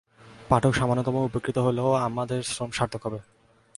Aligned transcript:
পাঠক 0.49 0.73
সামান্যতম 0.75 1.15
উপকৃত 1.29 1.57
হলেও 1.57 1.89
আমাদের 2.07 2.39
শ্রম 2.43 2.71
সার্থক 2.71 3.01
হবে। 3.05 3.19